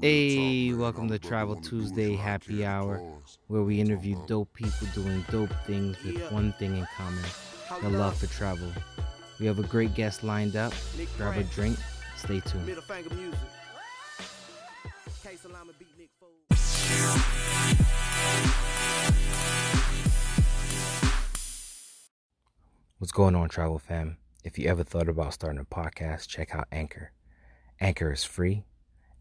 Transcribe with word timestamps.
Hey, 0.00 0.72
welcome 0.72 1.08
to 1.08 1.18
Travel 1.18 1.56
Tuesday 1.56 2.16
Happy 2.16 2.64
Hour, 2.64 3.02
where 3.48 3.62
we 3.62 3.78
interview 3.80 4.16
dope 4.26 4.52
people 4.54 4.86
doing 4.94 5.24
dope 5.30 5.52
things 5.66 6.02
with 6.02 6.32
one 6.32 6.52
thing 6.52 6.78
in 6.78 6.86
common 6.96 7.22
the 7.82 7.90
love 7.90 8.16
for 8.16 8.26
travel. 8.26 8.68
We 9.38 9.46
have 9.46 9.58
a 9.58 9.64
great 9.64 9.94
guest 9.94 10.24
lined 10.24 10.56
up. 10.56 10.72
Grab 11.18 11.36
a 11.36 11.42
drink, 11.44 11.78
stay 12.16 12.40
tuned. 12.40 12.66
Middle 12.66 12.82
finger 12.82 13.14
music. 13.14 13.38
K 15.22 15.36
Salama 15.36 15.72
beat 15.78 15.88
Nick 15.98 16.08
Foles. 16.22 16.56
What's 22.98 23.12
going 23.12 23.34
on, 23.34 23.50
Travel 23.50 23.78
Fam? 23.78 24.16
If 24.42 24.58
you 24.58 24.68
ever 24.68 24.84
thought 24.84 25.08
about 25.08 25.34
starting 25.34 25.60
a 25.60 25.64
podcast, 25.64 26.28
check 26.28 26.54
out 26.54 26.66
Anchor. 26.72 27.12
Anchor 27.78 28.10
is 28.10 28.24
free. 28.24 28.64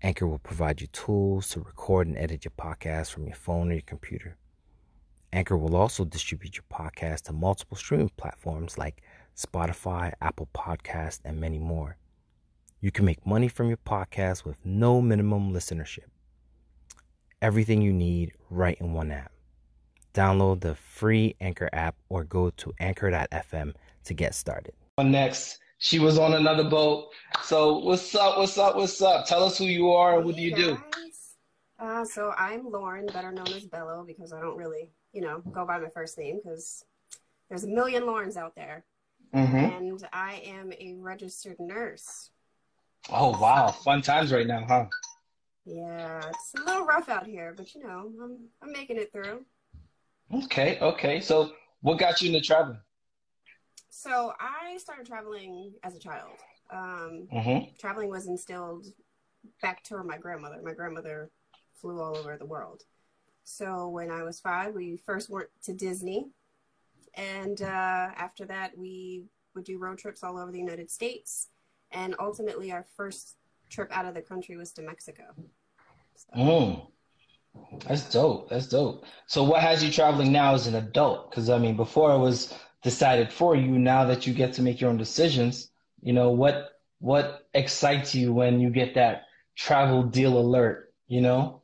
Anchor 0.05 0.27
will 0.27 0.37
provide 0.37 0.81
you 0.81 0.87
tools 0.87 1.50
to 1.50 1.59
record 1.59 2.05
and 2.05 2.15
edit 2.15 2.46
your 2.46 2.51
podcast 2.51 3.09
from 3.09 3.25
your 3.25 3.36
phone 3.36 3.71
or 3.71 3.73
your 3.73 3.82
computer. 3.82 4.37
Anchor 5.33 5.57
will 5.57 5.75
also 5.75 6.05
distribute 6.05 6.55
your 6.55 6.65
podcast 6.71 7.23
to 7.23 7.33
multiple 7.33 7.75
streaming 7.75 8.11
platforms 8.15 8.77
like 8.77 9.01
Spotify, 9.36 10.13
Apple 10.21 10.47
Podcasts, 10.54 11.21
and 11.25 11.41
many 11.41 11.57
more. 11.57 11.97
You 12.82 12.91
can 12.91 13.04
make 13.04 13.25
money 13.25 13.47
from 13.47 13.68
your 13.68 13.77
podcast 13.77 14.46
with 14.46 14.63
no 14.63 15.01
minimum 15.01 15.51
listenership. 15.51 16.11
Everything 17.41 17.82
you 17.82 17.91
need 17.91 18.33
right 18.51 18.77
in 18.79 18.93
one 18.93 19.10
app. 19.10 19.32
Download 20.13 20.61
the 20.61 20.75
free 20.75 21.35
Anchor 21.41 21.71
app 21.74 21.96
or 22.10 22.24
go 22.24 22.51
to 22.51 22.71
anchor.fm 22.79 23.74
to 24.04 24.13
get 24.13 24.35
started. 24.35 24.75
next. 24.99 25.57
She 25.78 26.00
was 26.00 26.18
on 26.18 26.34
another 26.34 26.64
boat. 26.64 27.10
So 27.43 27.79
what's 27.79 28.16
up? 28.16 28.38
What's 28.38 28.57
up? 28.57 28.75
What's 28.75 29.02
up? 29.02 29.25
Tell 29.25 29.43
us 29.43 29.57
who 29.57 29.66
you 29.66 29.92
are 29.92 30.18
and 30.18 30.25
what 30.25 30.36
do 30.36 30.42
you 30.42 30.56
do? 30.56 30.78
Uh, 31.78 32.06
so 32.06 32.33
I'm 32.38 32.72
Lauren, 32.72 33.06
better 33.08 33.31
known 33.31 33.47
as 33.53 33.66
Bello, 33.66 34.05
because 34.08 34.31
I 34.31 34.39
don't 34.39 34.58
really, 34.58 34.91
you 35.11 35.22
know, 35.22 35.39
go 35.52 35.66
by 35.66 35.77
my 35.77 35.89
first 35.89 36.17
name 36.17 36.39
because 36.44 36.86
there's 37.49 37.66
a 37.66 37.67
million 37.67 38.05
Laurens 38.05 38.38
out 38.38 38.55
there. 38.55 38.86
hmm 39.33 39.55
And 39.55 40.08
I 40.14 40.41
am 40.45 40.72
a 40.80 40.95
registered 40.97 41.59
nurse. 41.59 42.30
Oh 43.09 43.38
wow, 43.38 43.67
fun 43.67 44.02
times 44.02 44.31
right 44.31 44.47
now, 44.47 44.66
huh? 44.67 44.86
Yeah, 45.66 46.21
it's 46.30 46.53
a 46.59 46.64
little 46.64 46.86
rough 46.86 47.09
out 47.09 47.27
here, 47.27 47.53
but 47.55 47.73
you 47.75 47.83
know, 47.83 48.11
I'm 48.23 48.38
I'm 48.64 48.71
making 48.71 48.97
it 48.97 49.11
through. 49.11 49.45
Okay, 50.33 50.80
okay. 50.80 51.19
So 51.19 51.52
what 51.81 51.99
got 51.99 52.21
you 52.21 52.30
into 52.30 52.42
traveling? 52.42 52.80
So 53.97 54.33
I 54.41 54.77
started 54.77 55.07
traveling 55.07 55.71
as 55.81 55.95
a 55.95 55.99
child. 55.99 56.33
Um, 56.69 57.29
hmm 57.31 57.59
traveling 57.79 58.09
was 58.09 58.27
instilled 58.27 58.87
back 59.61 59.83
to 59.85 60.03
my 60.03 60.17
grandmother. 60.17 60.59
My 60.61 60.73
grandmother 60.73 61.29
flew 61.79 62.02
all 62.02 62.17
over 62.17 62.35
the 62.37 62.45
world. 62.45 62.83
So 63.45 63.87
when 63.87 64.11
I 64.11 64.23
was 64.23 64.41
five, 64.41 64.73
we 64.73 64.97
first 64.97 65.29
went 65.29 65.47
to 65.63 65.73
Disney. 65.73 66.27
And 67.15 67.61
uh, 67.61 68.09
after 68.17 68.43
that, 68.47 68.77
we 68.77 69.23
would 69.55 69.63
do 69.63 69.77
road 69.77 69.97
trips 69.97 70.23
all 70.23 70.37
over 70.37 70.52
the 70.52 70.59
United 70.59 70.91
States. 70.91 71.47
And 71.91 72.15
ultimately, 72.19 72.73
our 72.73 72.85
first 72.97 73.37
trip 73.69 73.89
out 73.95 74.05
of 74.05 74.13
the 74.13 74.21
country 74.21 74.57
was 74.57 74.73
to 74.73 74.81
Mexico. 74.81 75.23
So, 76.15 76.37
Mm. 76.37 76.87
That's 77.87 78.09
dope. 78.09 78.49
That's 78.49 78.67
dope. 78.67 79.05
So 79.27 79.43
what 79.43 79.61
has 79.61 79.83
you 79.83 79.91
traveling 79.91 80.31
now 80.31 80.53
as 80.53 80.67
an 80.67 80.75
adult? 80.75 81.30
Because 81.30 81.49
I 81.49 81.57
mean, 81.57 81.75
before 81.75 82.13
it 82.13 82.19
was 82.19 82.53
decided 82.86 83.33
for 83.33 83.55
you. 83.58 83.78
Now 83.80 84.05
that 84.05 84.25
you 84.28 84.33
get 84.33 84.53
to 84.53 84.61
make 84.64 84.80
your 84.80 84.89
own 84.91 84.97
decisions, 84.97 85.72
you 86.02 86.14
know 86.14 86.31
what 86.31 86.72
what 87.00 87.50
excites 87.53 88.16
you 88.16 88.33
when 88.33 88.61
you 88.61 88.69
get 88.69 88.95
that 88.95 89.23
travel 89.58 90.03
deal 90.03 90.38
alert? 90.39 90.94
You 91.08 91.22
know? 91.22 91.64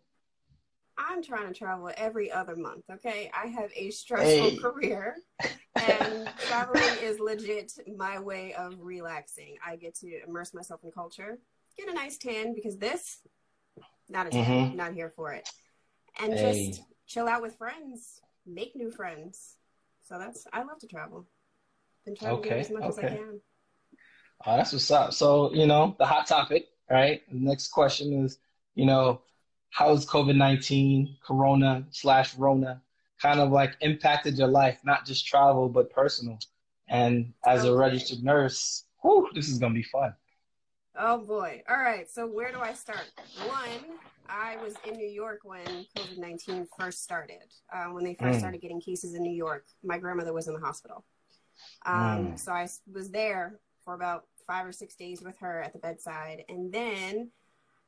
I'm 0.97 1.23
trying 1.23 1.47
to 1.47 1.53
travel 1.53 1.91
every 1.97 2.31
other 2.31 2.55
month, 2.55 2.85
okay? 2.91 3.31
I 3.35 3.47
have 3.47 3.71
a 3.75 3.91
stressful 3.91 4.51
Hey. 4.51 4.57
career, 4.57 5.17
and 5.79 6.29
traveling 6.47 6.97
is 6.97 7.19
legit 7.19 7.73
my 7.97 8.19
way 8.19 8.53
of 8.53 8.79
relaxing. 8.79 9.57
I 9.65 9.77
get 9.77 9.95
to 9.95 10.23
immerse 10.27 10.53
myself 10.53 10.83
in 10.83 10.91
culture, 10.91 11.39
get 11.77 11.89
a 11.89 11.93
nice 11.93 12.17
tan 12.17 12.53
because 12.53 12.77
this, 12.77 13.19
not 14.09 14.27
a 14.27 14.31
tan, 14.31 14.43
Mhm. 14.45 14.75
not 14.75 14.93
here 14.93 15.09
for 15.15 15.33
it, 15.33 15.47
and 16.19 16.33
Hey. 16.33 16.67
just 16.69 16.83
chill 17.07 17.27
out 17.27 17.41
with 17.41 17.57
friends, 17.57 18.21
make 18.45 18.75
new 18.75 18.91
friends. 18.91 19.57
So 20.11 20.19
that's 20.19 20.45
I 20.51 20.63
love 20.63 20.77
to 20.79 20.87
travel. 20.87 21.25
Been 22.05 22.15
trying 22.15 22.35
to 22.35 22.41
do 22.43 22.49
Okay, 22.49 22.59
as 22.59 22.69
much 22.69 22.83
as 22.83 22.99
I 22.99 23.03
okay. 23.03 23.15
can. 23.15 23.39
Oh, 24.45 24.57
that's 24.57 24.73
what's 24.73 24.91
up. 24.91 25.13
So, 25.13 25.53
you 25.53 25.65
know, 25.67 25.95
the 25.99 26.05
hot 26.05 26.27
topic, 26.27 26.65
right? 26.89 27.21
The 27.31 27.39
next 27.39 27.69
question 27.69 28.25
is, 28.25 28.37
you 28.75 28.85
know, 28.85 29.21
how's 29.69 30.05
COVID-19, 30.05 31.19
Corona 31.25 31.85
slash 31.91 32.35
Rona 32.35 32.81
kind 33.21 33.39
of 33.39 33.51
like 33.51 33.77
impacted 33.79 34.37
your 34.37 34.49
life, 34.49 34.79
not 34.83 35.05
just 35.05 35.25
travel, 35.27 35.69
but 35.69 35.91
personal? 35.91 36.39
And 36.89 37.33
as 37.45 37.63
a 37.63 37.73
registered 37.73 38.21
nurse, 38.21 38.83
whew, 39.01 39.29
this 39.33 39.47
is 39.47 39.59
gonna 39.59 39.75
be 39.75 39.83
fun. 39.83 40.13
Oh 40.95 41.19
boy. 41.19 41.63
All 41.69 41.77
right. 41.77 42.09
So 42.09 42.27
where 42.27 42.51
do 42.51 42.59
I 42.59 42.73
start? 42.73 43.07
One, 43.47 43.99
I 44.31 44.55
was 44.63 44.75
in 44.87 44.95
New 44.95 45.07
York 45.09 45.39
when 45.43 45.65
COVID 45.97 46.17
19 46.17 46.67
first 46.79 47.03
started. 47.03 47.53
Uh, 47.71 47.85
when 47.87 48.03
they 48.05 48.13
first 48.13 48.37
Mm. 48.37 48.39
started 48.39 48.61
getting 48.61 48.79
cases 48.79 49.13
in 49.13 49.21
New 49.21 49.33
York, 49.35 49.65
my 49.83 49.97
grandmother 49.97 50.31
was 50.33 50.47
in 50.47 50.53
the 50.53 50.59
hospital. 50.59 51.03
Um, 51.85 52.33
Mm. 52.33 52.39
So 52.39 52.53
I 52.53 52.67
was 52.87 53.11
there 53.11 53.59
for 53.83 53.93
about 53.93 54.27
five 54.47 54.65
or 54.65 54.71
six 54.71 54.95
days 54.95 55.21
with 55.21 55.37
her 55.39 55.61
at 55.61 55.73
the 55.73 55.79
bedside. 55.79 56.45
And 56.47 56.71
then 56.71 57.31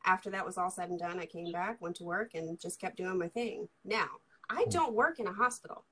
after 0.06 0.30
that 0.32 0.46
was 0.46 0.58
all 0.58 0.70
said 0.70 0.90
and 0.90 1.00
done, 1.00 1.18
I 1.20 1.26
came 1.26 1.52
back, 1.52 1.80
went 1.82 1.96
to 1.98 2.04
work, 2.04 2.34
and 2.34 2.60
just 2.60 2.80
kept 2.80 2.98
doing 2.98 3.18
my 3.18 3.30
thing. 3.30 3.70
Now, 3.86 4.10
I 4.50 4.66
don't 4.66 4.94
work 4.94 5.20
in 5.20 5.28
a 5.28 5.34
hospital. 5.34 5.86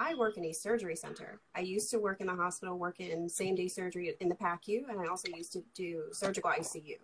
I 0.00 0.14
work 0.14 0.36
in 0.36 0.44
a 0.44 0.52
surgery 0.52 0.96
center. 0.96 1.40
I 1.54 1.60
used 1.60 1.90
to 1.92 1.98
work 1.98 2.20
in 2.20 2.26
the 2.26 2.34
hospital, 2.34 2.78
work 2.78 3.00
in 3.00 3.28
same 3.28 3.54
day 3.54 3.68
surgery 3.68 4.14
in 4.20 4.28
the 4.28 4.34
PACU, 4.34 4.88
and 4.88 5.00
I 5.00 5.06
also 5.06 5.28
used 5.28 5.52
to 5.52 5.62
do 5.74 6.12
surgical 6.12 6.50
ICU. 6.50 6.98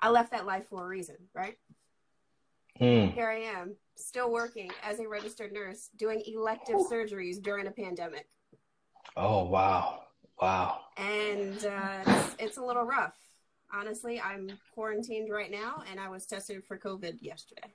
I 0.00 0.10
left 0.10 0.32
that 0.32 0.44
life 0.44 0.68
for 0.68 0.84
a 0.84 0.88
reason, 0.88 1.16
right? 1.32 1.58
Mm. 2.80 3.14
Here 3.14 3.28
I 3.28 3.38
am, 3.58 3.76
still 3.94 4.30
working 4.32 4.70
as 4.82 4.98
a 4.98 5.08
registered 5.08 5.52
nurse, 5.52 5.90
doing 5.96 6.22
elective 6.26 6.76
surgeries 6.90 7.40
during 7.40 7.66
a 7.66 7.70
pandemic. 7.70 8.28
Oh, 9.16 9.44
wow. 9.44 10.00
Wow. 10.40 10.80
And 10.96 11.64
uh, 11.64 12.00
it's, 12.06 12.36
it's 12.38 12.56
a 12.56 12.62
little 12.62 12.84
rough. 12.84 13.14
Honestly, 13.72 14.20
I'm 14.20 14.50
quarantined 14.74 15.30
right 15.30 15.50
now, 15.50 15.82
and 15.90 16.00
I 16.00 16.08
was 16.08 16.26
tested 16.26 16.64
for 16.64 16.78
COVID 16.78 17.18
yesterday. 17.20 17.72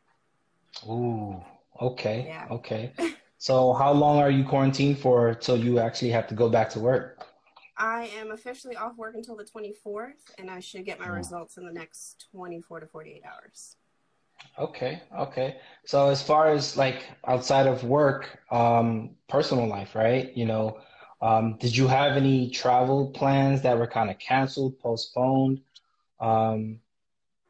Ooh, 0.88 1.41
okay. 1.81 2.25
Yeah. 2.27 2.47
Okay. 2.51 2.93
So 3.41 3.71
how 3.71 3.93
long 3.93 4.17
are 4.17 4.29
you 4.29 4.43
quarantined 4.43 4.99
for 4.99 5.33
till 5.33 5.55
you 5.55 5.79
actually 5.79 6.11
have 6.11 6.27
to 6.27 6.35
go 6.35 6.49
back 6.49 6.69
to 6.71 6.79
work? 6.81 7.25
I 7.77 8.11
am 8.19 8.31
officially 8.31 8.75
off 8.75 8.97
work 8.97 9.15
until 9.15 9.38
the 9.38 9.45
24th, 9.45 10.35
and 10.38 10.51
I 10.51 10.59
should 10.59 10.83
get 10.83 10.99
my 10.99 11.07
results 11.07 11.55
in 11.55 11.65
the 11.65 11.71
next 11.71 12.27
24 12.33 12.81
to 12.81 12.88
48 12.88 13.23
hours. 13.23 13.77
Okay, 14.57 15.01
okay. 15.17 15.57
So 15.85 16.09
as 16.09 16.22
far 16.22 16.50
as 16.50 16.75
like 16.75 17.03
outside 17.25 17.66
of 17.67 17.83
work, 17.83 18.39
um, 18.51 19.11
personal 19.29 19.67
life, 19.67 19.95
right? 19.95 20.35
You 20.35 20.45
know, 20.45 20.79
um, 21.22 21.57
did 21.59 21.75
you 21.75 21.88
have 21.88 22.17
any 22.17 22.50
travel 22.50 23.11
plans 23.11 23.61
that 23.61 23.77
were 23.77 23.88
kind 23.88 24.09
of 24.09 24.19
canceled, 24.19 24.77
postponed? 24.79 25.61
Um, 26.19 26.79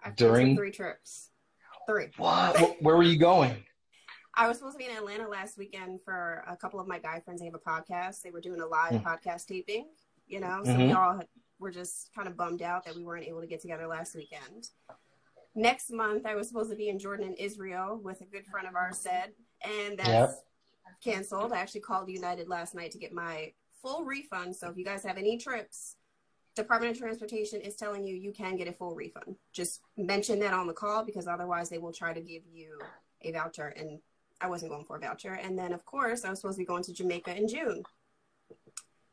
I've 0.03 0.15
During- 0.15 0.55
three 0.55 0.71
trips. 0.71 1.29
Three. 1.87 2.09
what? 2.17 2.81
Where 2.83 2.95
were 2.95 3.03
you 3.03 3.17
going? 3.17 3.65
I 4.35 4.47
was 4.47 4.57
supposed 4.57 4.77
to 4.77 4.83
be 4.85 4.89
in 4.89 4.95
Atlanta 4.95 5.27
last 5.27 5.57
weekend 5.57 6.01
for 6.05 6.43
a 6.47 6.55
couple 6.55 6.79
of 6.79 6.87
my 6.87 6.99
guy 6.99 7.19
friends. 7.19 7.39
They 7.41 7.47
have 7.47 7.55
a 7.55 7.59
podcast. 7.59 8.21
They 8.21 8.29
were 8.31 8.39
doing 8.41 8.61
a 8.61 8.67
live 8.67 8.93
Mm. 8.93 9.03
podcast 9.03 9.47
taping, 9.47 9.87
you 10.27 10.39
know, 10.39 10.61
so 10.63 10.71
Mhm. 10.71 10.87
we 10.87 10.91
all 10.93 11.19
were 11.57 11.71
just 11.71 12.13
kind 12.13 12.27
of 12.27 12.37
bummed 12.37 12.61
out 12.61 12.85
that 12.85 12.95
we 12.95 13.03
weren't 13.03 13.25
able 13.25 13.41
to 13.41 13.47
get 13.47 13.59
together 13.59 13.87
last 13.87 14.15
weekend. 14.15 14.69
Next 15.59 15.91
month, 15.91 16.25
I 16.25 16.35
was 16.35 16.47
supposed 16.47 16.69
to 16.69 16.75
be 16.77 16.87
in 16.87 16.97
Jordan 16.97 17.27
and 17.27 17.37
Israel 17.37 17.99
with 18.01 18.21
a 18.21 18.25
good 18.25 18.45
friend 18.45 18.65
of 18.65 18.75
ours, 18.75 18.97
said, 18.97 19.33
and 19.61 19.99
that's 19.99 20.35
Yep. 20.35 20.45
canceled. 21.03 21.51
I 21.51 21.57
actually 21.57 21.81
called 21.81 22.09
United 22.09 22.47
last 22.47 22.73
night 22.73 22.91
to 22.91 22.97
get 22.97 23.11
my 23.11 23.53
full 23.81 24.05
refund. 24.05 24.55
So 24.55 24.69
if 24.69 24.77
you 24.77 24.85
guys 24.85 25.03
have 25.03 25.17
any 25.17 25.37
trips, 25.37 25.97
Department 26.55 26.93
of 26.93 26.97
Transportation 26.97 27.59
is 27.59 27.75
telling 27.75 28.05
you 28.05 28.15
you 28.15 28.31
can 28.31 28.55
get 28.55 28.69
a 28.69 28.71
full 28.71 28.95
refund. 28.95 29.35
Just 29.51 29.81
mention 29.97 30.39
that 30.39 30.53
on 30.53 30.65
the 30.65 30.73
call 30.73 31.03
because 31.03 31.27
otherwise 31.27 31.67
they 31.67 31.77
will 31.77 31.91
try 31.91 32.13
to 32.13 32.21
give 32.21 32.43
you 32.47 32.79
a 33.23 33.33
voucher 33.33 33.67
and 33.67 33.99
I 34.39 34.47
wasn't 34.47 34.71
going 34.71 34.85
for 34.85 34.95
a 34.95 34.99
voucher. 35.01 35.33
And 35.33 35.59
then 35.59 35.73
of 35.73 35.83
course 35.83 36.23
I 36.23 36.29
was 36.29 36.39
supposed 36.39 36.55
to 36.55 36.61
be 36.61 36.65
going 36.65 36.83
to 36.83 36.93
Jamaica 36.93 37.35
in 37.35 37.49
June 37.49 37.83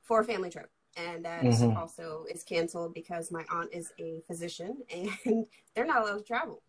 for 0.02 0.20
a 0.20 0.25
family 0.25 0.50
trip. 0.50 0.70
And 0.96 1.25
that 1.25 1.44
Mhm. 1.44 1.76
also 1.76 2.25
is 2.31 2.43
canceled 2.43 2.94
because 2.94 3.31
my 3.31 3.44
aunt 3.50 3.72
is 3.72 3.93
a 3.98 4.22
physician 4.26 4.82
and 4.90 5.46
they're 5.75 5.87
not 5.87 6.02
allowed 6.02 6.19
to 6.19 6.25
travel. 6.25 6.62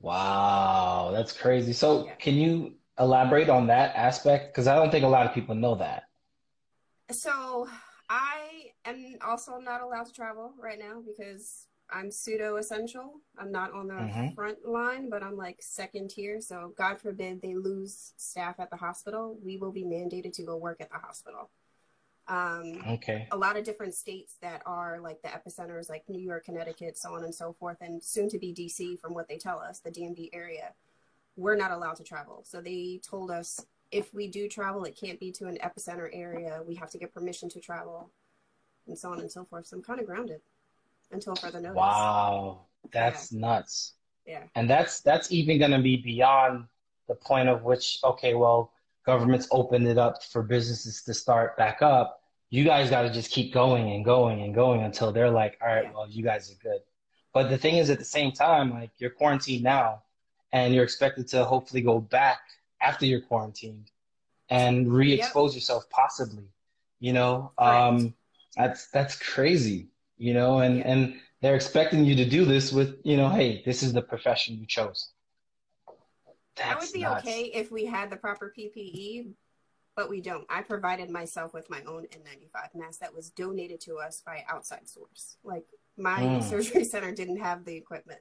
Wow, 0.00 1.10
that's 1.12 1.32
crazy. 1.32 1.72
So 1.72 2.04
Yeah. 2.06 2.14
can 2.16 2.34
you 2.34 2.76
elaborate 2.98 3.48
on 3.48 3.66
that 3.68 3.96
aspect? 3.96 4.52
Because 4.52 4.66
I 4.66 4.76
don't 4.76 4.90
think 4.90 5.04
a 5.04 5.08
lot 5.08 5.26
of 5.26 5.32
people 5.34 5.54
know 5.54 5.74
that. 5.76 6.04
So 7.10 7.66
I 8.08 8.72
am 8.84 9.16
also 9.22 9.58
not 9.58 9.80
allowed 9.80 10.06
to 10.06 10.12
travel 10.12 10.52
right 10.58 10.78
now 10.78 11.00
because 11.06 11.66
I'm 11.90 12.10
pseudo 12.10 12.56
essential. 12.56 13.20
I'm 13.38 13.50
not 13.50 13.72
on 13.72 13.88
the 13.88 13.94
Mhm. 13.94 14.34
front 14.34 14.64
line, 14.66 15.08
but 15.08 15.22
I'm 15.22 15.36
like 15.36 15.62
second 15.62 16.10
tier. 16.10 16.40
So 16.40 16.74
God 16.76 17.00
forbid 17.00 17.40
they 17.40 17.54
lose 17.54 18.12
staff 18.18 18.60
at 18.60 18.70
the 18.70 18.76
hospital, 18.76 19.38
we 19.42 19.56
will 19.56 19.72
be 19.72 19.84
mandated 19.84 20.32
to 20.34 20.42
go 20.42 20.56
work 20.56 20.80
at 20.80 20.90
the 20.90 20.98
hospital. 20.98 21.50
Um, 22.28 22.82
Okay. 22.86 23.26
a 23.30 23.36
lot 23.36 23.56
of 23.56 23.64
different 23.64 23.94
states 23.94 24.36
that 24.42 24.62
are 24.66 25.00
like 25.00 25.22
the 25.22 25.28
epicenters, 25.28 25.88
like 25.88 26.08
New 26.08 26.20
York, 26.20 26.44
Connecticut, 26.44 26.98
so 26.98 27.14
on 27.14 27.24
and 27.24 27.34
so 27.34 27.54
forth, 27.54 27.78
and 27.80 28.02
soon 28.02 28.28
to 28.28 28.38
be 28.38 28.52
DC, 28.52 29.00
from 29.00 29.14
what 29.14 29.28
they 29.28 29.38
tell 29.38 29.58
us, 29.58 29.80
the 29.80 29.90
DMV 29.90 30.28
area, 30.32 30.74
we're 31.36 31.56
not 31.56 31.70
allowed 31.70 31.96
to 31.96 32.04
travel. 32.04 32.42
So 32.44 32.60
they 32.60 33.00
told 33.02 33.30
us 33.30 33.64
if 33.90 34.12
we 34.12 34.28
do 34.28 34.48
travel, 34.48 34.84
it 34.84 34.98
can't 35.00 35.18
be 35.18 35.32
to 35.32 35.46
an 35.46 35.58
epicenter 35.64 36.10
area. 36.12 36.62
We 36.66 36.74
have 36.74 36.90
to 36.90 36.98
get 36.98 37.14
permission 37.14 37.48
to 37.50 37.60
travel, 37.60 38.10
and 38.86 38.98
so 38.98 39.12
on 39.12 39.20
and 39.20 39.30
so 39.30 39.44
forth. 39.44 39.66
So 39.66 39.76
I'm 39.76 39.82
kind 39.82 40.00
of 40.00 40.06
grounded 40.06 40.40
until 41.10 41.34
further 41.34 41.60
notice. 41.60 41.76
Wow, 41.76 42.66
that's 42.92 43.32
nuts. 43.32 43.94
Yeah. 44.26 44.42
And 44.54 44.68
that's 44.68 45.00
that's 45.00 45.32
even 45.32 45.58
going 45.58 45.70
to 45.70 45.78
be 45.78 45.96
beyond 45.96 46.66
the 47.06 47.14
point 47.14 47.48
of 47.48 47.62
which 47.62 47.98
okay, 48.04 48.34
well, 48.34 48.72
government's 49.06 49.48
opened 49.50 49.88
it 49.88 49.96
up 49.96 50.22
for 50.22 50.42
businesses 50.42 51.02
to 51.04 51.14
start 51.14 51.56
back 51.56 51.80
up. 51.80 52.17
You 52.50 52.64
guys 52.64 52.88
got 52.90 53.02
to 53.02 53.10
just 53.10 53.30
keep 53.30 53.52
going 53.52 53.92
and 53.92 54.04
going 54.04 54.42
and 54.42 54.54
going 54.54 54.82
until 54.82 55.12
they're 55.12 55.30
like, 55.30 55.58
all 55.60 55.68
right, 55.68 55.92
well, 55.92 56.08
you 56.08 56.22
guys 56.22 56.50
are 56.50 56.56
good. 56.62 56.80
But 57.34 57.50
the 57.50 57.58
thing 57.58 57.76
is, 57.76 57.90
at 57.90 57.98
the 57.98 58.04
same 58.04 58.32
time, 58.32 58.70
like 58.70 58.90
you're 58.98 59.10
quarantined 59.10 59.62
now, 59.62 60.02
and 60.52 60.74
you're 60.74 60.84
expected 60.84 61.28
to 61.28 61.44
hopefully 61.44 61.82
go 61.82 62.00
back 62.00 62.40
after 62.80 63.04
you're 63.04 63.20
quarantined 63.20 63.90
and 64.48 64.90
re-expose 64.90 65.54
yourself, 65.54 65.88
possibly. 65.90 66.44
You 67.00 67.12
know, 67.12 67.52
um, 67.58 68.14
that's 68.56 68.88
that's 68.88 69.16
crazy. 69.18 69.88
You 70.16 70.32
know, 70.34 70.60
and 70.60 70.78
Yeah. 70.78 70.90
and 70.90 71.20
they're 71.40 71.54
expecting 71.54 72.04
you 72.04 72.16
to 72.16 72.24
do 72.28 72.44
this 72.44 72.72
with, 72.72 72.98
you 73.04 73.16
know, 73.16 73.28
hey, 73.28 73.62
this 73.64 73.82
is 73.82 73.92
the 73.92 74.02
profession 74.02 74.58
you 74.58 74.66
chose. 74.66 75.10
That 76.56 76.80
would 76.80 76.92
be 76.92 77.02
nuts. 77.02 77.24
okay 77.24 77.44
if 77.54 77.70
we 77.70 77.84
had 77.84 78.10
the 78.10 78.16
proper 78.16 78.52
PPE, 78.56 79.32
but 79.98 80.08
we 80.08 80.20
don't. 80.20 80.46
I 80.48 80.62
provided 80.62 81.10
myself 81.10 81.52
with 81.52 81.68
my 81.68 81.82
own 81.82 82.06
N95 82.12 82.76
mask 82.76 83.00
that 83.00 83.12
was 83.12 83.30
donated 83.30 83.80
to 83.80 83.96
us 83.96 84.22
by 84.24 84.44
outside 84.48 84.88
source. 84.88 85.38
Like 85.42 85.64
my 85.96 86.22
Mm. 86.22 86.40
surgery 86.40 86.84
center 86.84 87.10
didn't 87.10 87.38
have 87.38 87.64
the 87.64 87.74
equipment. 87.74 88.20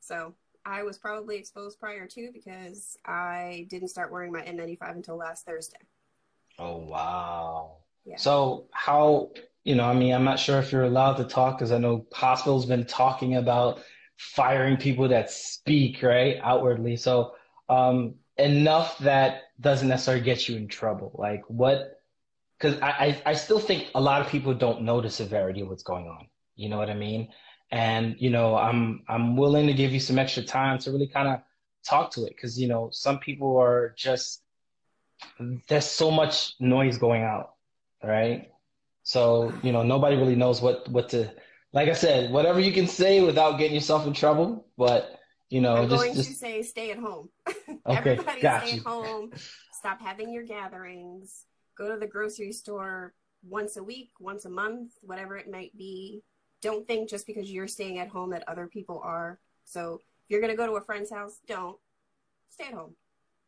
So 0.00 0.34
I 0.64 0.82
was 0.82 0.98
probably 0.98 1.36
exposed 1.36 1.78
prior 1.78 2.08
to 2.08 2.30
because 2.32 2.98
I 3.04 3.68
didn't 3.70 3.90
start 3.90 4.10
wearing 4.10 4.32
my 4.32 4.42
N95 4.42 4.96
until 4.96 5.16
last 5.16 5.46
Thursday. 5.46 5.78
Oh 6.58 6.78
wow. 6.78 7.76
Yeah. 8.04 8.16
So 8.16 8.66
how, 8.72 9.30
you 9.62 9.76
know, 9.76 9.84
I 9.84 9.94
mean, 9.94 10.12
I'm 10.12 10.24
not 10.24 10.40
sure 10.40 10.58
if 10.58 10.72
you're 10.72 10.82
allowed 10.82 11.18
to 11.18 11.24
talk 11.24 11.56
because 11.56 11.70
I 11.70 11.78
know 11.78 12.04
hospitals 12.12 12.66
been 12.66 12.84
talking 12.84 13.36
about 13.36 13.80
firing 14.16 14.76
people 14.76 15.06
that 15.10 15.30
speak, 15.30 16.02
right, 16.02 16.40
outwardly. 16.42 16.96
So 16.96 17.36
um, 17.68 18.16
enough 18.38 18.98
that 18.98 19.44
doesn't 19.60 19.88
necessarily 19.88 20.22
get 20.22 20.48
you 20.48 20.56
in 20.56 20.68
trouble. 20.68 21.12
Like 21.14 21.44
what? 21.48 22.00
Because 22.58 22.80
I, 22.80 22.90
I 22.90 23.22
I 23.26 23.34
still 23.34 23.58
think 23.58 23.88
a 23.94 24.00
lot 24.00 24.20
of 24.20 24.28
people 24.28 24.54
don't 24.54 24.82
know 24.82 25.00
the 25.00 25.10
severity 25.10 25.60
of 25.60 25.68
what's 25.68 25.82
going 25.82 26.06
on. 26.08 26.28
You 26.54 26.68
know 26.68 26.78
what 26.78 26.90
I 26.90 26.94
mean? 26.94 27.28
And 27.70 28.16
you 28.18 28.30
know, 28.30 28.56
I'm 28.56 29.02
I'm 29.08 29.36
willing 29.36 29.66
to 29.66 29.74
give 29.74 29.92
you 29.92 30.00
some 30.00 30.18
extra 30.18 30.42
time 30.42 30.78
to 30.80 30.90
really 30.90 31.08
kind 31.08 31.28
of 31.28 31.40
talk 31.84 32.10
to 32.12 32.24
it 32.24 32.30
because 32.30 32.58
you 32.58 32.68
know 32.68 32.90
some 32.92 33.18
people 33.18 33.56
are 33.58 33.94
just 33.96 34.42
there's 35.68 35.86
so 35.86 36.10
much 36.10 36.54
noise 36.60 36.98
going 36.98 37.22
out, 37.22 37.54
right? 38.02 38.50
So, 39.02 39.52
you 39.62 39.72
know, 39.72 39.82
nobody 39.82 40.16
really 40.16 40.36
knows 40.36 40.60
what 40.60 40.88
what 40.88 41.08
to 41.10 41.30
like 41.72 41.88
I 41.88 41.92
said, 41.92 42.30
whatever 42.30 42.60
you 42.60 42.72
can 42.72 42.86
say 42.86 43.20
without 43.22 43.58
getting 43.58 43.74
yourself 43.74 44.06
in 44.06 44.12
trouble, 44.12 44.66
but 44.78 45.15
you 45.48 45.60
know, 45.60 45.76
I'm 45.76 45.88
just 45.88 46.02
going 46.02 46.14
to 46.14 46.22
say 46.22 46.62
stay 46.62 46.90
at 46.90 46.98
home. 46.98 47.28
Okay, 47.88 48.14
Everybody 48.14 48.40
stay 48.40 48.48
at 48.48 48.78
home. 48.80 49.30
Stop 49.70 50.00
having 50.00 50.32
your 50.32 50.42
gatherings. 50.42 51.44
Go 51.78 51.88
to 51.92 51.96
the 51.96 52.06
grocery 52.06 52.50
store 52.50 53.14
once 53.48 53.76
a 53.76 53.82
week, 53.82 54.10
once 54.18 54.44
a 54.44 54.50
month, 54.50 54.92
whatever 55.02 55.36
it 55.36 55.48
might 55.48 55.76
be. 55.78 56.22
Don't 56.62 56.84
think 56.84 57.08
just 57.08 57.28
because 57.28 57.52
you're 57.52 57.68
staying 57.68 58.00
at 58.00 58.08
home 58.08 58.30
that 58.30 58.42
other 58.48 58.66
people 58.66 59.00
are. 59.04 59.38
So 59.64 60.00
if 60.24 60.30
you're 60.30 60.40
going 60.40 60.50
to 60.50 60.56
go 60.56 60.66
to 60.66 60.72
a 60.72 60.80
friend's 60.80 61.12
house, 61.12 61.38
don't. 61.46 61.76
Stay 62.48 62.64
at 62.64 62.74
home. 62.74 62.96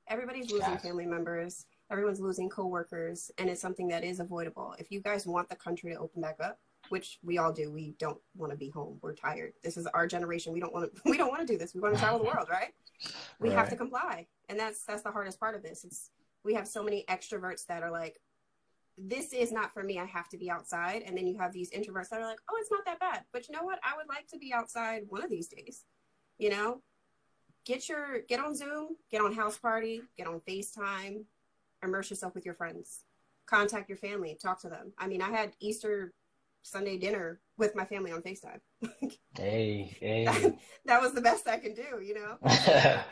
Everybody's 0.07 0.53
losing 0.53 0.79
family 0.79 1.07
members. 1.07 1.67
Everyone's 1.91 2.21
losing 2.21 2.49
coworkers, 2.49 3.31
and 3.39 3.49
it's 3.49 3.61
something 3.61 3.89
that 3.89 4.05
is 4.05 4.21
avoidable. 4.21 4.75
If 4.79 4.93
you 4.93 5.01
guys 5.01 5.27
want 5.27 5.49
the 5.49 5.57
country 5.57 5.93
to 5.93 5.99
open 5.99 6.23
back 6.23 6.37
up, 6.41 6.59
which 6.91 7.19
we 7.23 7.39
all 7.39 7.53
do, 7.53 7.71
we 7.71 7.95
don't 7.99 8.19
want 8.37 8.53
to 8.53 8.59
be 8.59 8.71
home. 8.71 8.99
We're 9.03 9.15
tired. 9.15 9.53
This 9.63 9.77
is 9.77 9.87
our 9.89 10.07
generation. 10.07 10.53
We 10.53 10.61
don't 10.61 10.73
want 10.73 10.95
to. 10.95 11.01
We 11.11 11.17
don't 11.17 11.29
want 11.29 11.41
to 11.41 11.47
do 11.47 11.59
this. 11.59 11.75
We 11.75 11.81
want 11.81 11.95
to 11.95 12.01
travel 12.01 12.19
the 12.19 12.25
world, 12.25 12.49
right? 12.51 12.73
we 13.41 13.51
have 13.51 13.69
to 13.69 13.77
comply 13.77 14.27
and 14.49 14.59
that's 14.59 14.85
that's 14.85 15.03
the 15.03 15.11
hardest 15.11 15.39
part 15.39 15.55
of 15.55 15.63
this 15.63 15.85
it's 15.85 16.11
we 16.45 16.55
have 16.55 16.67
so 16.67 16.83
many 16.83 17.05
extroverts 17.09 17.67
that 17.67 17.83
are 17.83 17.91
like 17.91 18.19
this 18.97 19.33
is 19.33 19.53
not 19.53 19.73
for 19.73 19.83
me 19.83 19.99
i 19.99 20.05
have 20.05 20.29
to 20.29 20.37
be 20.37 20.51
outside 20.51 21.03
and 21.07 21.17
then 21.17 21.27
you 21.27 21.39
have 21.39 21.53
these 21.53 21.71
introverts 21.71 22.09
that 22.09 22.21
are 22.21 22.27
like 22.27 22.41
oh 22.51 22.57
it's 22.61 22.71
not 22.71 22.85
that 22.85 22.99
bad 22.99 23.23
but 23.33 23.49
you 23.49 23.55
know 23.55 23.63
what 23.63 23.79
i 23.85 23.97
would 23.97 24.09
like 24.09 24.27
to 24.27 24.39
be 24.39 24.53
outside 24.53 25.03
one 25.09 25.23
of 25.23 25.31
these 25.31 25.49
days 25.49 25.85
you 26.39 26.51
know 26.51 26.83
get 27.65 27.89
your 27.89 28.21
get 28.29 28.41
on 28.41 28.55
zoom 28.55 28.89
get 29.11 29.21
on 29.21 29.33
house 29.33 29.59
party 29.59 30.03
get 30.17 30.27
on 30.27 30.41
facetime 30.49 31.25
immerse 31.85 32.11
yourself 32.11 32.35
with 32.35 32.45
your 32.45 32.55
friends 32.55 33.05
contact 33.47 33.89
your 33.89 33.99
family 33.99 34.37
talk 34.41 34.61
to 34.61 34.69
them 34.69 34.93
i 34.99 35.07
mean 35.07 35.23
i 35.23 35.31
had 35.31 35.53
easter 35.61 36.13
sunday 36.63 36.99
dinner 36.99 37.41
with 37.57 37.75
my 37.75 37.85
family 37.85 38.13
on 38.13 38.23
facetime 38.23 38.61
hey, 39.37 39.97
hey. 40.01 40.25
that 40.85 41.01
was 41.01 41.13
the 41.13 41.21
best 41.21 41.49
i 41.49 41.59
can 41.59 41.75
do 41.75 42.03
you 42.03 42.15
know 42.15 42.37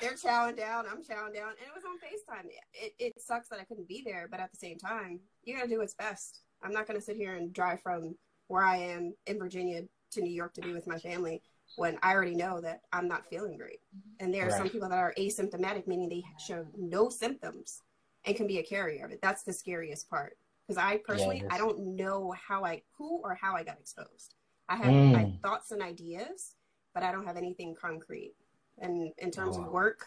they're 0.00 0.14
chowing 0.14 0.56
down, 0.56 0.87
I'm 0.90 1.02
chowing 1.02 1.34
down, 1.34 1.50
and 1.50 1.66
it 1.66 1.75
was 1.75 1.84
on 1.84 1.96
FaceTime. 1.98 2.48
It, 2.72 2.94
it 2.98 3.14
sucks 3.19 3.48
that 3.48 3.60
I 3.60 3.64
couldn't 3.64 3.88
be 3.88 4.02
there, 4.04 4.28
but 4.31 4.40
at 4.40 4.50
the 4.50 4.56
same 4.56 4.78
time, 4.78 5.20
you 5.43 5.56
gotta 5.56 5.69
do 5.69 5.78
what's 5.78 5.94
best. 5.94 6.40
I'm 6.62 6.72
not 6.72 6.87
gonna 6.87 7.00
sit 7.00 7.16
here 7.16 7.34
and 7.34 7.52
drive 7.52 7.81
from 7.82 8.16
where 8.48 8.62
I 8.62 8.76
am 8.76 9.14
in 9.26 9.38
Virginia 9.38 9.82
to 10.12 10.20
New 10.20 10.32
York 10.32 10.54
to 10.54 10.60
be 10.60 10.72
with 10.72 10.87
my 10.87 10.99
family 10.99 11.42
when 11.76 11.99
I 12.02 12.12
already 12.12 12.34
know 12.34 12.60
that 12.60 12.81
I'm 12.92 13.08
not 13.08 13.26
feeling 13.28 13.56
great. 13.56 13.81
And 14.20 14.32
there 14.32 14.46
are 14.46 14.50
some 14.50 14.69
people 14.69 14.88
that 14.88 14.99
are 14.99 15.14
asymptomatic, 15.19 15.87
meaning 15.87 16.08
they 16.08 16.22
show 16.38 16.64
no 16.76 17.08
symptoms 17.08 17.82
and 18.25 18.37
can 18.37 18.46
be 18.46 18.58
a 18.58 18.62
carrier 18.62 19.04
of 19.04 19.10
it. 19.10 19.20
That's 19.20 19.42
the 19.42 19.52
scariest 19.52 20.08
part. 20.08 20.37
Because 20.66 20.82
I 20.82 20.98
personally, 20.98 21.38
it 21.38 21.46
I 21.50 21.58
don't 21.58 21.96
know 21.96 22.34
how 22.48 22.64
I, 22.64 22.82
who 22.98 23.20
or 23.22 23.38
how 23.40 23.54
I 23.54 23.62
got 23.62 23.78
exposed. 23.78 24.34
I 24.68 24.76
have 24.76 24.92
Mm. 24.92 25.14
I, 25.16 25.48
thoughts 25.48 25.70
and 25.70 25.80
ideas, 25.80 26.54
but 26.92 27.02
I 27.02 27.12
don't 27.12 27.24
have 27.24 27.36
anything 27.36 27.74
concrete. 27.80 28.34
And 28.78 29.12
in 29.18 29.30
terms 29.30 29.56
Oh, 29.56 29.62
of 29.62 29.70
work, 29.72 30.06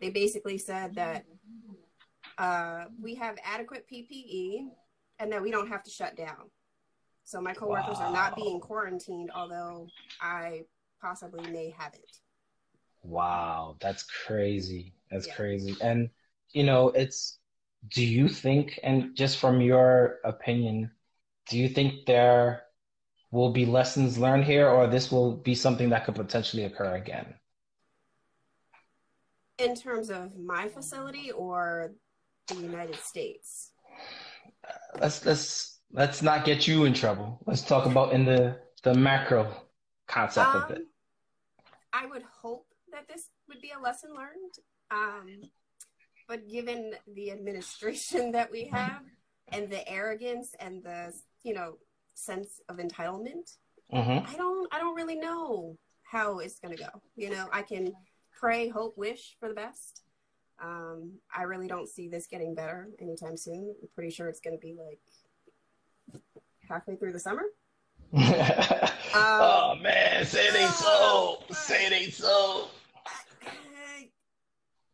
they 0.00 0.10
basically 0.10 0.58
said 0.58 0.94
that 0.96 1.24
uh, 2.38 2.84
we 3.00 3.14
have 3.14 3.36
adequate 3.44 3.86
PPE 3.90 4.68
and 5.18 5.32
that 5.32 5.42
we 5.42 5.50
don't 5.50 5.68
have 5.68 5.82
to 5.84 5.90
shut 5.90 6.16
down. 6.16 6.50
So 7.24 7.40
my 7.40 7.54
coworkers 7.54 7.98
are 7.98 8.12
not 8.12 8.36
being 8.36 8.60
quarantined, 8.60 9.30
although 9.34 9.88
I 10.20 10.64
possibly 11.00 11.50
may 11.50 11.70
have 11.78 11.94
it. 11.94 12.16
Wow, 13.02 13.76
that's 13.80 14.02
crazy. 14.02 14.92
That's 15.10 15.26
Yeah. 15.26 15.34
crazy. 15.34 15.76
And 15.80 16.10
you 16.52 16.64
know, 16.64 16.88
it's 16.88 17.38
do 17.88 18.04
you 18.04 18.28
think, 18.28 18.78
and 18.82 19.14
just 19.16 19.38
from 19.38 19.60
your 19.60 20.18
opinion, 20.24 20.90
do 21.48 21.58
you 21.58 21.68
think 21.68 22.06
there 22.06 22.62
will 23.30 23.52
be 23.52 23.66
lessons 23.66 24.18
learned 24.18 24.44
here, 24.44 24.68
or 24.68 24.86
this 24.86 25.10
will 25.10 25.36
be 25.36 25.54
something 25.54 25.90
that 25.90 26.04
could 26.04 26.14
potentially 26.14 26.64
occur 26.64 26.94
again? 26.94 27.34
In 29.58 29.74
terms 29.74 30.10
of 30.10 30.36
my 30.38 30.68
facility 30.68 31.30
or 31.32 31.92
the 32.48 32.54
United 32.54 32.96
States? 32.96 33.72
Let's 35.00 35.24
let's 35.24 35.80
let's 35.92 36.22
not 36.22 36.44
get 36.44 36.66
you 36.66 36.84
in 36.84 36.94
trouble. 36.94 37.40
Let's 37.46 37.62
talk 37.62 37.86
about 37.86 38.12
in 38.12 38.24
the 38.24 38.58
the 38.82 38.94
macro 38.94 39.52
concept 40.06 40.54
of 40.54 40.70
it. 40.70 40.78
Um, 40.78 40.86
I 41.92 42.06
would 42.06 42.22
hope 42.22 42.66
that 42.92 43.08
this 43.08 43.28
would 43.48 43.60
be 43.60 43.72
a 43.76 43.80
lesson 43.80 44.10
learned. 44.14 44.54
Um, 44.90 45.42
but 46.32 46.48
given 46.48 46.94
the 47.14 47.30
administration 47.30 48.32
that 48.32 48.50
we 48.50 48.64
have 48.72 49.02
and 49.48 49.68
the 49.68 49.86
arrogance 49.86 50.54
and 50.60 50.82
the 50.82 51.12
you 51.42 51.52
know 51.52 51.74
sense 52.14 52.58
of 52.70 52.78
entitlement, 52.78 53.58
hmm 53.90 54.18
I 54.26 54.34
don't 54.38 54.66
I 54.72 54.78
don't 54.78 54.94
really 54.94 55.16
know 55.16 55.76
how 56.04 56.38
it's 56.38 56.58
gonna 56.58 56.76
go. 56.76 56.88
You 57.16 57.28
know, 57.28 57.48
I 57.52 57.60
can 57.60 57.92
pray, 58.32 58.68
hope, 58.68 58.96
wish 58.96 59.36
for 59.40 59.50
the 59.50 59.54
best. 59.54 60.04
Um, 60.62 61.18
I 61.36 61.42
really 61.42 61.68
don't 61.68 61.86
see 61.86 62.08
this 62.08 62.26
getting 62.26 62.54
better 62.54 62.88
anytime 62.98 63.36
soon. 63.36 63.74
I'm 63.82 63.88
pretty 63.94 64.10
sure 64.10 64.28
it's 64.28 64.40
gonna 64.40 64.56
be 64.56 64.74
like 64.74 65.00
halfway 66.66 66.96
through 66.96 67.12
the 67.12 67.20
summer. 67.20 67.44
oh 68.14 69.74
man, 69.82 70.24
say 70.24 70.46
it 70.46 70.56
ain't 70.56 70.70
so. 70.70 71.42
Say 71.50 71.86
it 71.88 71.92
ain't 71.92 72.14
so. 72.14 72.68